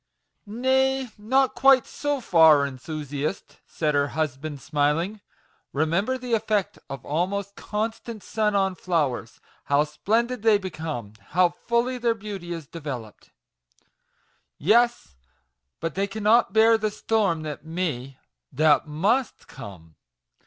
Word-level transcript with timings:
"Nay, 0.47 1.11
not 1.19 1.53
quite 1.53 1.85
so 1.85 2.19
far, 2.21 2.65
enthusiast," 2.65 3.59
said 3.67 3.93
her 3.93 4.07
husband, 4.17 4.59
smiling; 4.59 5.21
"remember 5.73 6.17
the 6.17 6.33
effect 6.33 6.79
of 6.89 7.05
almost 7.05 7.55
constant 7.55 8.23
sun 8.23 8.55
on 8.55 8.73
flowers; 8.73 9.39
how 9.65 9.83
splen 9.83 10.25
MAGIC 10.25 10.37
WORDS. 10.37 10.41
21 10.41 10.41
did 10.41 10.41
they 10.41 10.57
become 10.69 11.13
how 11.33 11.49
fully 11.49 11.99
their 11.99 12.15
beauty 12.15 12.51
is 12.51 12.65
developed!"" 12.65 13.29
Yes; 14.57 15.13
but 15.79 15.93
they 15.93 16.07
cannot 16.07 16.51
bear 16.51 16.79
the 16.79 16.89
storm 16.89 17.43
that 17.43 17.63
may, 17.63 18.17
that 18.51 18.87
must 18.87 19.47
come. 19.47 19.97